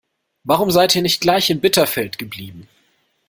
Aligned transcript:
Warum 0.45 0.71
seid 0.71 0.95
ihr 0.95 1.03
nicht 1.03 1.21
gleich 1.21 1.51
in 1.51 1.59
Bitterfeld 1.61 2.17
geblieben? 2.17 2.67